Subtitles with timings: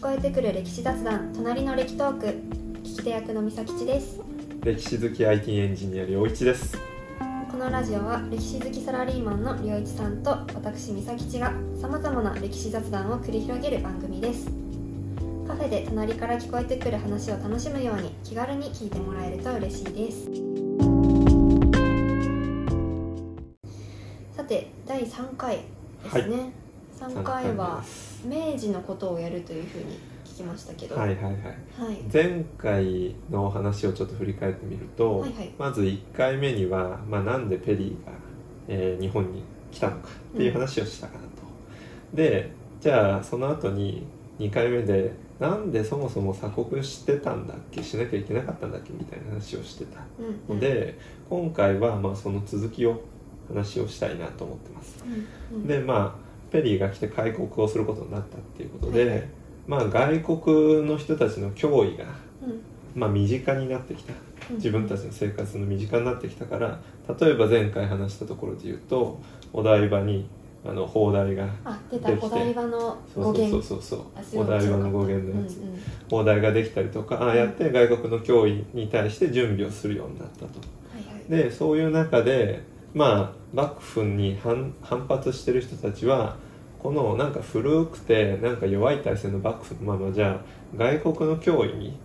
[0.00, 2.26] 聞こえてくる歴史雑談隣の歴トーク。
[2.82, 4.18] 聞き手役の美咲吉です。
[4.64, 6.78] 歴史好き IT エンジニア良一です。
[7.50, 14.46] このラジオは歴史好きサラリーマンの良一さんと私美咲吉がさまざまな歴史雑談を繰り広げる番組です。
[15.46, 20.30] カフェで隣から聞こえてくる話を楽しむように気軽に聞いてもらえると嬉しいです。
[24.34, 25.56] さて第3回
[26.04, 26.52] ですね、
[27.00, 27.82] 3回は
[28.24, 30.96] 明治のことをやるというふうに聞きましたけど。
[30.96, 31.32] はいはいはい。
[31.32, 31.38] は
[31.92, 31.98] い。
[32.12, 35.50] 前回の話をちょっと振り返ってみると、はいはい。
[35.58, 38.12] まず1回目には、まあ、なんでペリーが、
[38.68, 39.42] えー日本に
[39.72, 41.26] 来たのかっていう話をしたかなと、
[42.14, 42.50] で
[42.80, 44.04] じゃあその後に
[44.38, 47.82] 2回目でなんでそもそも鎖国してたんだっけ？
[47.82, 48.92] しなきゃいけなかったんだっけ？
[48.92, 50.54] みたいな話をしてたうんうん。
[50.56, 50.98] ので、
[51.30, 53.00] 今回はまあその続きを
[53.48, 55.04] 話をしたいなと思ってます。
[55.52, 55.66] うんうん。
[55.66, 59.08] でまあペリーが来て開国をすることになったっていうことで、はい。
[59.10, 59.28] はい
[59.66, 62.04] まあ外国の人たちの脅威が、
[62.42, 62.60] うん。
[62.94, 64.12] まあ、身近になってきた。
[64.50, 64.56] うん。
[64.56, 66.80] 自分たちの生活の身近になってきたから
[67.20, 69.20] 例えば前回話したところで言うと
[69.52, 70.28] お台場に
[70.66, 72.26] あの砲台があ出たできて。
[72.26, 73.62] お台場の語そうそう源。
[73.62, 75.60] そうそうお台場の語源のやつ、
[76.10, 80.46] 砲台ができたりとかああやって外国の脅威に対して準備をするようになったと。
[80.46, 81.44] はいはい。
[81.44, 82.62] でそういう中で
[82.94, 86.36] まあ幕府に反反発してる人たちは
[86.82, 90.40] このなんか古くてなんか弱い体制の幕府のままじゃ
[90.76, 91.98] 外国の脅威に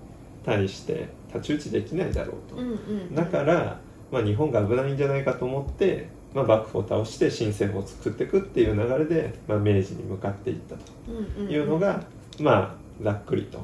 [0.45, 3.80] 対して太刀打ちできないだろうと、うんうんだから、
[4.11, 12.03] まあ、日本が危ないんじゃないかと思って、まあ、幕府を倒して新政府を作っていくっていう流れで、まあ、明治に向かっていったというのが、
[12.39, 13.59] まあざっくりと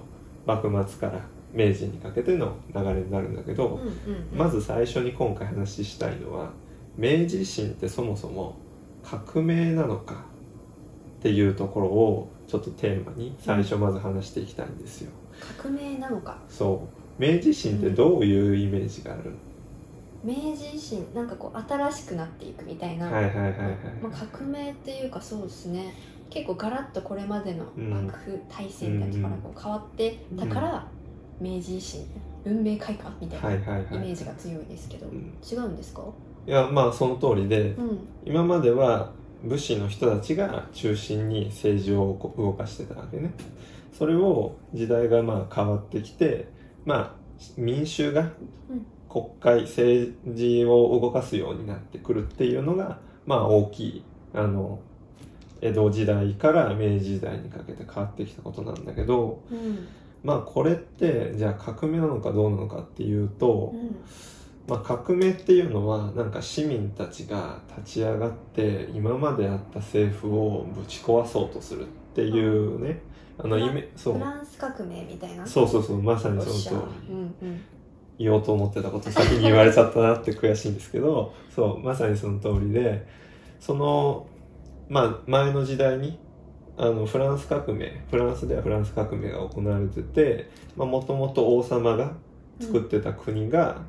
[0.46, 1.22] 幕末から
[1.54, 3.80] 明治にかけての流れになるんだけど、
[4.36, 6.50] まず最初に今回話したいのは
[6.98, 8.56] 明治維新ってそもそも
[9.04, 10.26] 革命なのか
[11.20, 15.12] っていうところをちょっとテーマに最初まず話していきたいんですよ。
[15.58, 16.38] 革命なのか？
[16.50, 16.88] そ
[17.20, 17.22] う。
[17.22, 19.32] 明治維新ってどういうイメージがある、
[20.24, 20.40] 明治
[20.76, 23.52] 維新なんかこう新しくなっていくみたいな、はいはいはいはい、
[24.02, 25.94] まあ、革命っていうかそうですね。
[26.30, 27.90] 結構ガラッとこれまでのうん。
[28.08, 30.88] 幕府体制みたいなところが変わってたから、
[31.40, 32.06] 明治維新
[32.44, 33.96] 文明開化みたいなはいはいはい。
[33.96, 35.34] イメージが強いですけど、うん。
[35.42, 36.02] 違うんですか？
[36.48, 38.00] いやまあその通りでうん。
[38.26, 39.12] 今までは
[39.44, 43.32] 武士の人たちが中心に政治を動かしてたわけね。
[43.98, 46.48] それを時代がまあ変わってきて
[46.86, 47.16] まあ
[47.58, 48.24] 民衆がう
[48.76, 48.86] ん。
[49.10, 54.04] 国会政治を動かすようになってくるっていうのがまあ大きい
[54.34, 54.80] あの
[55.60, 59.86] 江戸時代から明治時代にかけて変わってきたことなんだけどうん
[60.24, 63.96] まあこれってじゃあ革命なのかどうなのかっていうと、うん。
[64.68, 73.02] まあ、革命っていうのはなんか市民たちが立ち上がって今まであった政府をぶち壊そうとするっていうね
[73.40, 74.14] あのフライメそう。
[74.14, 75.46] フランス革命みたいな？
[75.46, 76.70] そうそうそうまさにその通
[77.08, 77.16] りう。
[77.18, 77.62] んうん。
[78.20, 83.08] 言おうと思ってたこと先に言われちゃったなって悔しいんですけどそうまさにその通りで
[83.60, 84.28] その
[84.90, 86.20] まあ前の時代に
[86.82, 92.12] あのフランス革命フランスではフランス革命が行われててもともと王様が
[92.60, 93.84] 作ってた国が、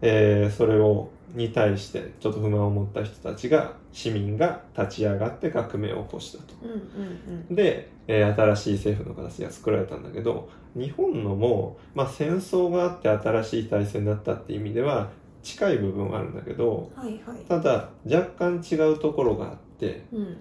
[0.00, 6.54] えーそれをに対してちょっと不満を持った人たちが市民が立ち上がって革命を起こしたと。
[6.62, 7.54] うんうんうん。
[7.56, 15.10] で、えー新しい政府の形が作られたんだけど日本のも、まあ、戦争があって新しい体制になったっていう意味では
[15.42, 17.38] 近い部分はあるんだけどはいはい。
[17.48, 20.36] ただ若干違うところがあってうん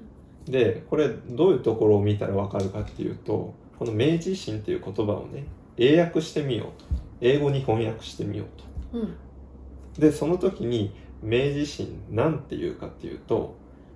[0.45, 5.45] でこれどういうところを見たらわかるかっていうとこの明治維新っていう言葉をね
[5.77, 6.85] 英訳してみようと。
[7.21, 8.99] 英語に翻訳してみようと。
[8.99, 9.15] うん。
[9.97, 13.55] でその時に明治維新なんていうかっていうと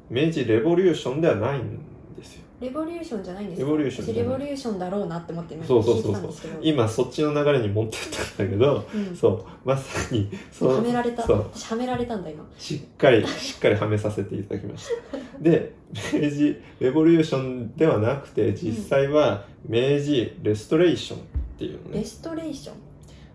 [0.09, 1.79] 明治レボリューションではないん
[2.17, 2.43] ですよ。
[2.59, 3.67] レボリューションじゃないんですか？
[3.67, 6.31] レボリューション私レボリューショんだろうなって思って今そうそうそうそう。
[6.61, 7.99] 今そっちの流れに持ってっ
[8.35, 9.15] たんだけどうん。
[9.15, 11.23] そうまさにそはめられた。
[11.23, 12.43] はめられたんだ今。
[12.57, 15.17] しっかりしっかりはめさせていただきました。
[15.39, 15.73] で
[16.13, 21.21] 明治レボリューションではなくて実際は明治レストレーションっ
[21.57, 21.99] ていうのね。
[21.99, 22.73] レストレーショ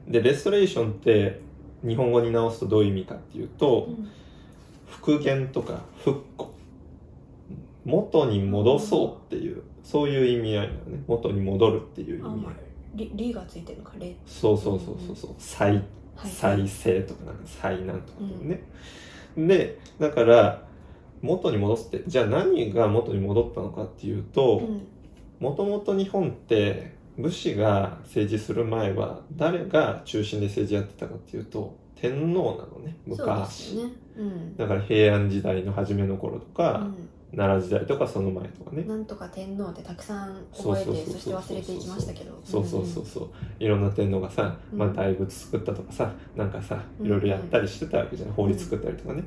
[0.09, 0.13] ン？
[0.13, 1.41] でレストレーションって
[1.87, 4.09] 日本語に直すとどういう意味かっていうと、うん。
[4.87, 6.51] 復元とか復古
[7.85, 11.03] 元に戻そうっていうそういう意味合いなのね。
[11.07, 12.33] 元に戻るっていう意味合い。
[12.33, 12.53] あまあ
[12.95, 15.31] リリがついてるのかレそうそうそうそうそう。
[15.39, 15.75] 再
[16.15, 18.63] はい再生とかなんか再なんとかね、
[19.37, 20.67] でだから
[21.23, 24.87] 元に戻すってじゃあ何が元に戻ったのかっていうとうん。
[25.41, 33.93] もともと日本って武士が政治する前は誰が中心で政治やってたかっていうと天皇なのね昔、よね。
[34.19, 34.57] うん。
[34.57, 36.87] だから平安時代の初めの頃とか、
[37.35, 38.85] 奈良時代とかその前とかね。
[38.85, 42.39] なんとか天皇ってたくさん覚えてそして忘れていきましたけど。
[42.45, 43.29] そうそうそうそう。
[43.59, 49.25] いろんな天皇がさ、まあ、うん大仏作ったとかさなんかさうんいろいろやったりしてたわけじゃない法律作ったりとかね。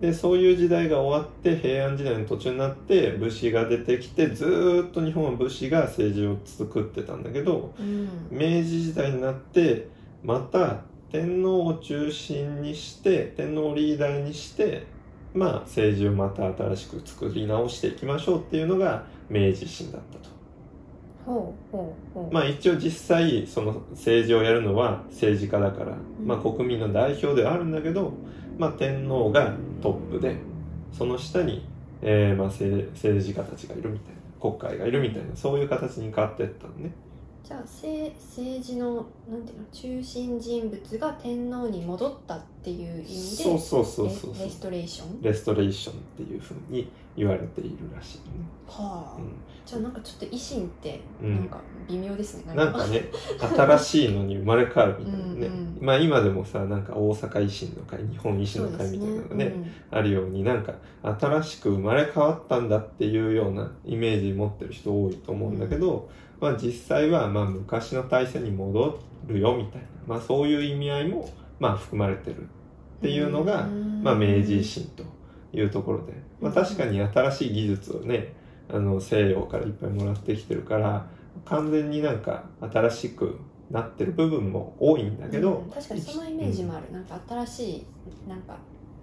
[0.00, 8.08] でそういう時代が終わって平安時代の途中になって武士が出てきてずーっと日本は武士が政治を作ってたんだけどうん。
[8.30, 9.88] 明治時代になって
[10.22, 14.86] また天皇を中心にして天皇をリーダーにして
[15.36, 20.36] まあ政治をまた新しく作り直していきましょうっていうのが明治維新だったと。
[21.26, 22.32] ほうほうほう。
[22.32, 26.26] まあ一応実際その政治をやるのは政治家だから、うん。
[26.26, 28.12] まあ国民の代表ではあるんだけど、
[28.58, 30.36] まあ天皇がトップで
[30.92, 31.66] その下に、
[32.02, 36.92] えーまあ政政治家たちがいるみたいな国会がいるみたいなそういう形に変わっていったのね
[37.46, 43.14] じゃあ政政治のなんていうの中心人物が天皇に戻ったっていう意味で
[43.44, 45.22] そうそうそうそうレレストレーション？
[45.22, 48.24] レストレーションっていうふうに言われているらしいね、
[48.66, 49.22] はあ、う
[49.64, 51.36] じゃあなんかちょっと維新ってうん。
[51.36, 53.04] なんか微妙ですね、ん、なんかね
[53.38, 55.32] 新しいのに生まれ変わるみたいなね。
[55.32, 59.54] うんうんまあ今でもさなんか大阪維新の会日本維新の会みたいなのがね。
[59.90, 66.10] あるようになんか新しく生まれ変わったんだっていうようなイメージ持ってる人多いと思うんだけど、
[66.40, 72.46] まあ実際はまあ昔の体制に戻るよみたいな、まあそういう意味合いもまあ含まれてるっ
[73.00, 73.66] ていうのが、
[74.02, 75.04] まあ明治維新と
[75.52, 78.34] いうところで、まあ確かに新しい技術をね、
[78.68, 81.06] あの西洋からいっぱいもらってきてるから、
[81.44, 83.38] 完全になんか新しく
[83.70, 87.86] なってる部分も多いんだけど、うん確かにそのイメージもある、なんか新しい
[88.28, 88.56] なんか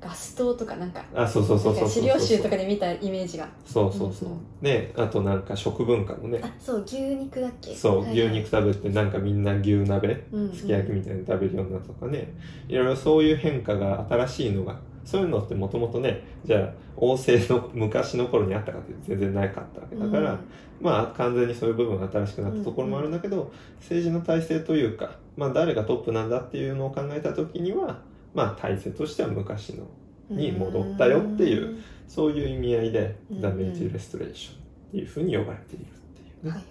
[0.04, 3.48] ガス灯とかなんかあ、そうそうそうそう資料集とかで見たイメージが。
[3.66, 4.30] そうそうそう。
[4.30, 7.74] うんね、あとなんか食文化もね、あそう牛肉だっけ？
[7.74, 8.20] そう、はいはい。
[8.20, 10.54] 牛肉食べてなんかみんな牛鍋、うんうん。
[10.54, 12.34] すき焼きみたいに食べるようになったとかね、
[12.68, 20.40] いろいろそういう変化が新しいのが、そういうのってもともとね、じゃあ王政の昔の頃にあったかって全然なかったわけだから、
[20.82, 28.00] まあ完全にそういう部分が新しくなったところもあるんだけど、政治の体制というか、まあ誰がトップなんだっていうのを考えた時には、
[28.34, 29.88] まあ体制としては昔の
[30.30, 36.52] うんに戻ったよっていううんそういう意味合いで、うんザ・明治レストレーションっていうふうに呼ばれているっていうね。
[36.52, 36.64] はいはい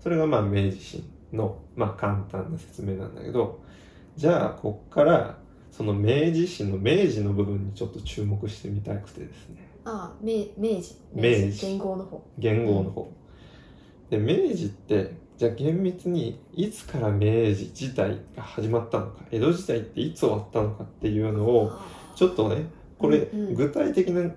[0.00, 3.60] それがまあ明治維新のまあ簡単な説明なんだけど、
[4.16, 5.36] じゃあこっから
[5.72, 9.68] その明治維新の明治の部分にちょっと注目してみたくてですね。
[9.84, 13.12] ああ明明治明治元号の方元号の方。
[14.10, 17.20] で、明治って、じゃあ厳密にいつから明
[17.54, 21.72] 治時代が始まったのか、江戸時代っていつ終わったのかっていうのを、
[22.14, 22.64] ちょっとね、
[22.98, 24.30] これ具体的な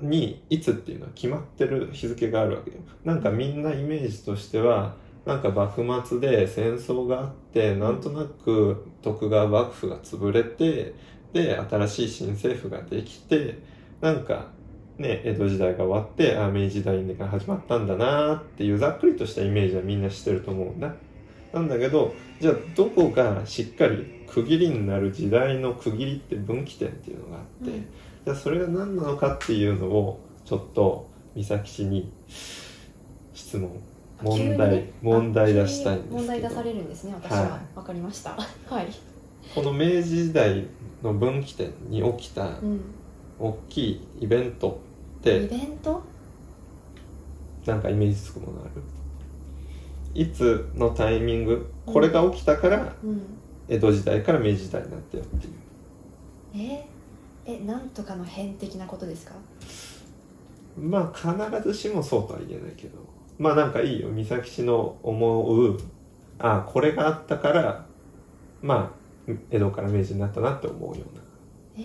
[0.00, 2.76] にいつっていうのは決まってる日付があるわけよ。
[3.04, 4.94] なんかみんなイメージとしては、
[5.26, 10.94] なんか幕末で戦争があって、なんとなく徳川幕府が潰れて、
[11.32, 13.58] で、新しい新政府ができて、
[14.00, 14.48] なんか
[15.00, 20.94] ね、江戸時代が終わって、あ明治時代が始まったんだなっていうざっくりとしたイメージはみんなしてると思うんだ。
[21.54, 27.86] なんだけど、じゃあどこがしっかり区切りになる時代の区切りって分岐点っていうのがあって、うん。
[28.26, 32.12] じゃあそれが何なのかっていうのをちょっと美咲氏に
[33.32, 33.80] 質問
[34.22, 36.26] 問題、問題出したいんですけど。
[36.26, 37.40] 題出されるんですね私は。
[37.40, 38.32] はわかりました。
[38.68, 38.86] はい。
[39.54, 40.66] この明治時代
[41.02, 42.80] の分岐点に起きたうん。
[43.38, 44.78] 大きいイベント
[45.20, 46.02] っイてベント？
[47.66, 48.82] なんかイメージつくものある？
[50.14, 51.70] いつのタイミング？
[51.86, 53.22] これが起きたからうん。
[53.68, 55.52] 江戸時代から明治時代になったよっていう。
[56.72, 56.86] え？
[57.46, 59.34] えなんとかの変的なことですか？
[60.78, 62.98] まあ必ずしもそうとは言えないけど。
[63.38, 65.78] まあなんかいいよ美咲氏の思う
[66.38, 67.86] あこれがあったから
[68.62, 68.92] ま
[69.28, 71.22] あ江戸から明治になったなって思うような。
[71.78, 71.84] えー、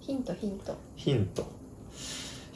[0.00, 0.76] ヒントヒント。
[0.96, 1.46] ヒント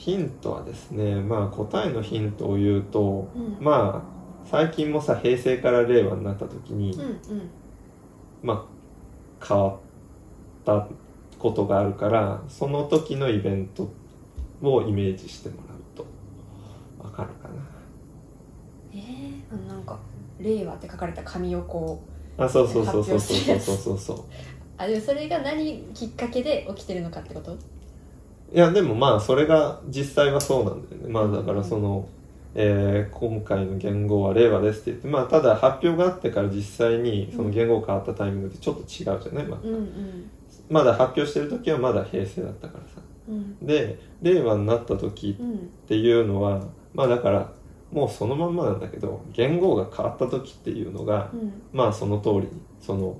[0.06, 3.56] ヒントはですねまあ答えのヒントを言うとうん。
[3.60, 7.50] まあ最近もさ平成から令和になった時に、うんうん。
[8.40, 8.64] ま
[9.40, 9.78] あ変わっ
[10.64, 10.86] た
[11.40, 13.90] ことがあるからその時のイベント
[14.62, 16.06] をイメージしてもらうと
[17.02, 17.54] わかるかな。
[18.94, 19.98] えー、なんか
[20.38, 22.00] 「令和」って書かれた紙をこ
[22.38, 24.18] うあそうそうそうそうそうそうそうそう。
[24.78, 27.56] あでもそれが何きっかけで起きてるのかってこと？
[28.54, 31.08] いやでもまあそれが実際はそうなんだよね。
[31.08, 32.08] まあだからその、
[32.54, 38.86] えー今回の言語は令和ですって言ってまあただ発表があってから実際にその言語変わったタイミングってちょっと違う
[39.22, 40.30] じゃない、まあ、うんうん。
[40.70, 43.00] まだ発表してる時はまだ平成だったからさ。
[43.28, 43.58] うん。
[43.66, 45.56] で令和になった時うんっ
[45.88, 46.62] ていうのは
[46.94, 47.52] まあだから
[47.92, 51.52] もうそのまんまなんだけど言語が変わった時っていうのがうん。
[51.72, 52.48] まあその通りに
[52.80, 53.18] その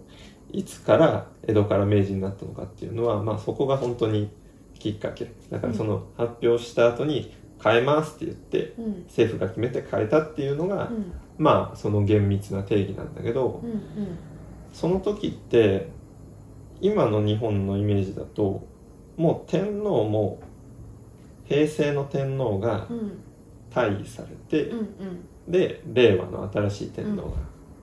[0.53, 4.31] いつから江戸から明治になったのかっていうのはまあそこが本当に
[4.79, 5.31] きっかけ。
[5.51, 9.03] だからその発表した後に変えますって言ってうん。
[9.05, 11.13] 政府が決めて変えたっていうのが、うん。
[11.39, 13.81] まあその厳密な定義なんだけど、うん
[14.73, 15.89] その時って
[16.81, 18.67] 今の日本のイメージだと
[19.17, 20.39] もう天皇も
[21.47, 22.99] 平成の天皇がうん。
[22.99, 23.23] うん
[23.69, 25.53] 退位されて、うんうん。
[25.53, 27.37] で令和の新しい天皇が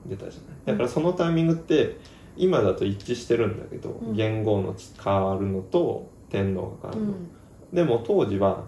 [0.06, 1.98] 出たじゃない、だからそのタイミングって
[2.36, 4.16] 今だと一致してるんだけど、うん。
[4.16, 7.28] 元号の変わるのと天皇が変わるの、うん。
[7.72, 8.64] でも当時は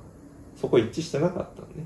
[0.55, 1.85] そこ一致してなかったのね。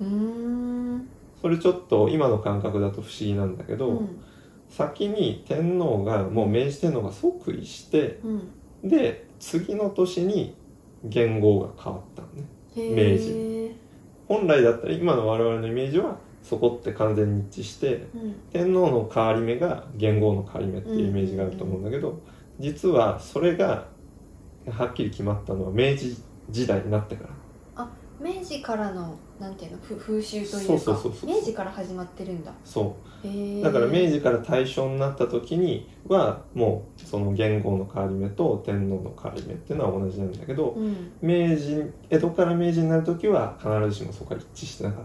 [0.00, 1.08] うーん。
[1.42, 4.22] それちょっと今の感覚だと不思議なんだけど、うん。
[4.70, 8.88] 先に天皇がもう明治天皇が即位してうん。
[8.88, 10.54] で次の年に
[11.04, 12.44] 元号が変わったのね。
[12.76, 13.76] へ明治。
[14.28, 18.34] 本来だったら今の我々のイメージはそこって完全に一致してうん。
[18.52, 22.20] 天皇の変わり目が元号の変わり目っていうイメージがあると思うんだけど、
[22.60, 23.95] 実はそれが
[24.70, 26.16] はっきり決まったのは明治
[26.50, 27.30] 時代になってから。
[28.18, 30.56] 明治からのなんていうのふ風習というか。
[30.58, 32.50] そうそうそう明治から始まってるんだ。
[32.64, 33.62] そう。
[33.62, 41.12] だから明治から大正になった時にはもうその元号の変わり目と天皇の変わり目っていうのは同じなんだけどうん。
[41.20, 45.04] 明治江戸から明治になる時は必ずしもそこは一致してなかっ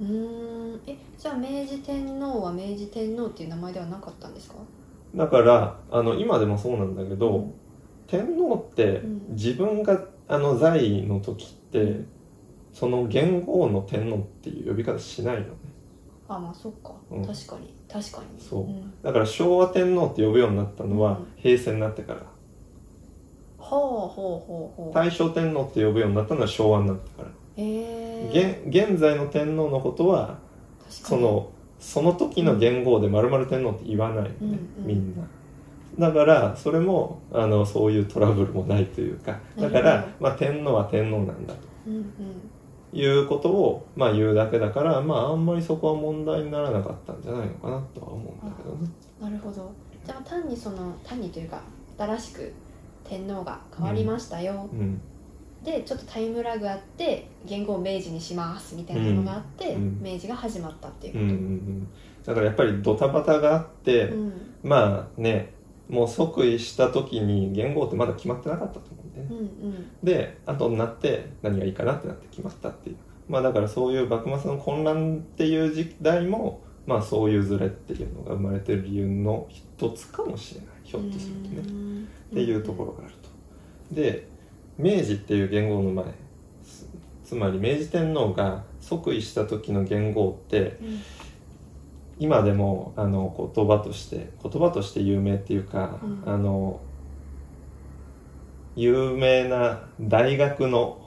[0.00, 0.24] たのね。
[0.24, 0.80] うーん。
[0.86, 4.56] えじゃあ明治天皇は明治天皇っていう名前ではなかったんですか？
[5.14, 7.52] だからあの今でもそうなんだけど、うん
[8.10, 9.22] 天皇ってうん。
[9.30, 12.06] 自分があの在位の時って、うん
[12.72, 15.48] その元号の天皇っていう呼び方しないのね。
[16.28, 17.26] あまあそっか、うん。
[17.26, 17.74] 確かに。
[17.92, 18.40] 確かに。
[18.40, 18.62] そう。
[18.62, 18.92] ん。
[19.02, 21.26] だから昭和天皇って呼ぶようになったのはうん。
[21.36, 22.22] 平成になってから、
[23.58, 28.60] ほうほうほうほう大正天皇って呼ぶようになったのは昭和になってから、へえ。
[28.64, 30.38] 現現在の天皇のことは
[30.88, 31.50] その
[31.80, 34.86] その時の元号で〇〇天皇って言わないのね、うんうん。
[34.86, 35.24] みんな
[35.98, 41.60] だからそれもあのそういうトラブルもないというかだから、まあ、天皇は天皇なんだと。
[41.86, 42.04] うんうん。
[42.92, 48.88] いうことを、まあ、言うだけだから、まあ、あんまりそこは問題にならなかったんじゃないのかなとは思うんだけどね。
[49.20, 49.72] なるほど。
[50.04, 51.60] じゃあ単にその単にというか
[51.98, 52.52] 新しく
[53.04, 55.00] 天皇が変わりましたよ、うん、
[55.62, 60.00] でちょっとタイムラグあって元号を明治にしますみたいなのがあって、うん。
[60.02, 61.88] 明治が始まったっていううん、うんうん。
[62.24, 64.12] だからやっぱりドタバタがあって、
[64.64, 65.52] まあね
[65.90, 69.40] もう即位した時に元号ってまだ決まってなかったと思うんでね、うんう
[69.72, 69.86] ん。
[70.02, 72.96] で後になって何がいいかなってなって決まったっていう。
[73.28, 80.70] まあだからそういう幕末の混乱っていう時代もまあそういうズレっていうのが生まれてる理由の一つかもしれない。
[80.84, 81.56] ひょっとするとね。
[81.58, 82.08] うん。
[82.30, 83.94] っていうところがあると。
[83.94, 84.28] で
[84.78, 86.04] 明治っていう元号の前
[86.62, 86.86] つ
[87.24, 91.00] つまり明治天皇が即位した時の元号ってうん
[92.20, 96.22] 今でもあの言葉として言葉として有名っていうか、うん。
[96.26, 96.80] あの
[98.76, 100.98] 有名な大学の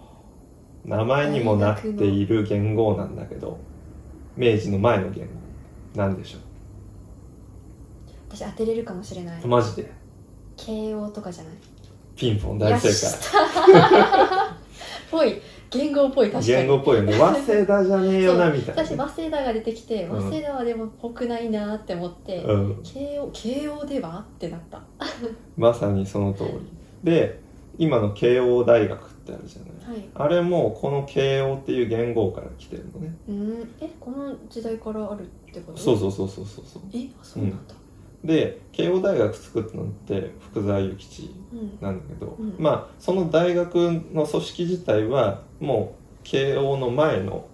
[0.84, 3.58] 名前にもなっている元号なんだけど
[4.36, 5.28] 明治の前の元号
[6.00, 6.40] なんでしょ
[8.30, 9.42] 私当てれるかもしれない。
[9.42, 9.92] うマジで？
[10.58, 11.54] 慶応とかじゃない。
[12.16, 12.94] ピンポン大正解
[15.14, 16.46] ぽい言語っぽい確かに。
[16.48, 17.14] 言語っぽいよね。
[17.14, 20.22] 早稲田じゃねえよなみたいな私早稲田が出てきてうん。
[20.30, 22.80] 早稲田はでもっぽくないなって思って、うん。
[22.84, 24.26] 慶応慶応では？
[24.28, 24.82] ってなった。
[25.58, 26.50] まさにその通り。
[27.04, 27.40] で
[27.78, 29.98] 今の慶応大学ってあるじゃない。
[30.00, 30.10] はい。
[30.16, 33.16] あれもこの慶応っていう言語から来てるのね。
[33.30, 33.70] うん。
[33.82, 35.78] えこの時代からあるってこと？
[35.78, 36.82] そうそうそうそうそうそう。
[36.94, 37.74] えあそうなんだ
[38.24, 42.56] で慶応大学作ったのって福沢諭吉うんなんだけど、うん。
[42.58, 43.76] まあその大学
[44.14, 47.46] の組織自体はもう慶応の前の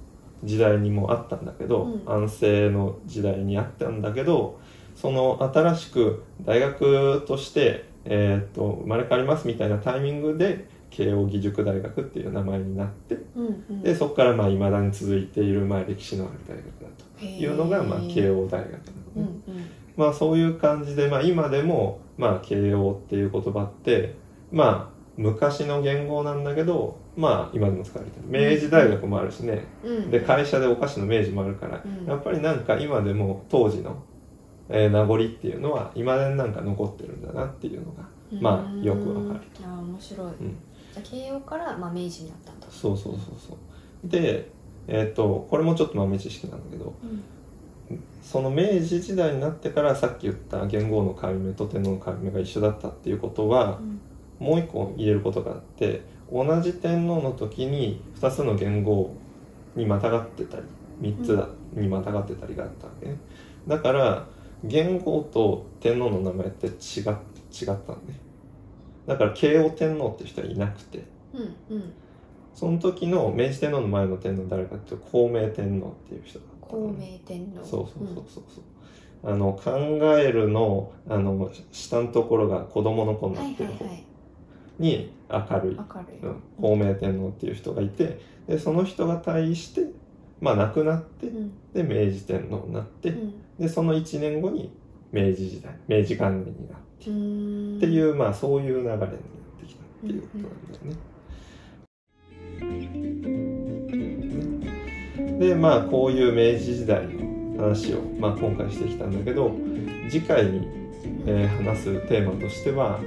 [0.43, 2.03] 時代にもあったんだけど、うん。
[2.05, 4.59] 安政の時代にあったんだけど
[4.95, 13.81] その新しく大学として、えー、と生まれ変わりますみたいなタイミングで慶応義塾大学っていう名前になってうんうん。
[13.81, 18.79] でそこからまあ未だに続いている、まあ、歴史のある大学だというのが、まあ、慶応大学なのね。
[19.15, 19.23] うん
[19.55, 19.65] うん
[19.99, 24.15] まあそういう感じで、まあ今でも、まあ慶応っていう言葉って、
[24.49, 28.25] まあ昔の言語なんだけど、まあ今でも使われてる。
[28.25, 29.65] 明治大学もあるしね。
[29.83, 30.09] うん。
[30.09, 32.05] で、会社でお菓子の明治もあるから、うん。
[32.05, 34.01] やっぱりなんか今でも当時の、
[34.69, 38.07] えー名残っていうのは今でなんか残ってるんだなっていうのが、
[38.39, 40.31] まあよくわかるうんあー面白い、ん。
[40.93, 44.07] じゃあ慶応から、まあ、明治になったんだそうそうそうそう。
[44.09, 44.49] で、
[44.87, 47.21] えっ、と、これもちょっと豆知識なんだけど、うん
[48.21, 53.99] その明治時代になってからさっき言った元号の変わり目と天皇の変わり目が一緒だったっていうことは、うん。
[54.39, 59.13] もう一個言えることがあって同じ天皇の時に2つの元号
[59.75, 60.63] にまたがってたり
[61.01, 63.17] 3つだ、にまたがってたりがあったわけね。
[63.67, 64.27] だから
[64.63, 66.73] 元号と天皇の名前って違っ
[67.51, 67.75] 違ったん
[68.07, 68.19] ね。
[69.07, 71.03] だから慶応天皇って人はいなくて。
[71.33, 71.93] うんうん。
[72.53, 76.39] その時の明治天皇の前の天皇誰かっていうと孝明天皇っていう人。
[76.39, 77.65] だ孔明天皇。
[77.65, 78.43] そうそうそうそう。
[78.47, 78.61] そ
[79.29, 79.71] う、あの考
[80.17, 83.85] えるのあの下のところが子供の子になってる方
[84.77, 89.81] に明るい、明るい、うん、孝明天皇っていう人がいてでその人が退位して
[90.39, 91.53] まあ亡くなってうん。
[91.73, 93.33] で明治天皇になってうん。
[93.59, 94.71] でその1年後に
[95.11, 99.07] 明治時代明治元年になってっていうまあそういう流れになっ
[99.59, 100.97] てきたっていうことなんだよね。
[105.39, 109.51] でまあこういう明治時代の話を、まあ、今回してきたんだけど
[110.09, 110.67] 次回に、
[111.25, 112.99] えー話すテーマとしては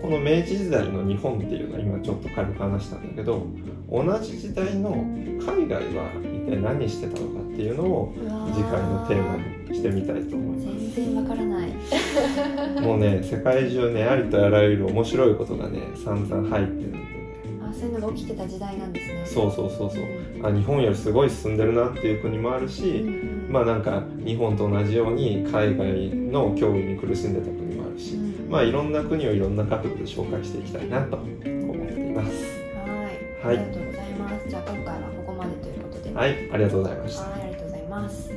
[0.00, 3.46] この明治時代の日本っていうのは今ちょっと軽く話したんだけど
[3.90, 8.12] 同じ時代の海外は一体何してたのかっていうのを
[8.54, 10.94] 次回のテーマにしてみたいと思います。
[10.94, 11.70] 全然わからない。
[12.80, 16.98] もうね世界中ねありとあらゆる面白いことがね散々入ってるんで
[17.80, 19.22] そういうのが起きてた時代なんですね。
[19.24, 20.02] そうそうそうそう。
[20.02, 20.46] うん。
[20.46, 23.06] あ日本よりすごい進んでるなっていう国もあるし、
[23.48, 28.18] まあなんか日本と同じように海外の脅威に苦しんでた国もあるし、う
[28.48, 31.52] んまあいろんな国をいろんな角度で紹介していきたいなと思ってい
[32.12, 32.30] ます。
[33.42, 34.48] はい、ありがとうございます。
[34.48, 36.12] じゃあ今回はここまでということで。
[36.12, 37.22] はいありがとうございました。
[37.22, 38.30] はい、ありがとうございます。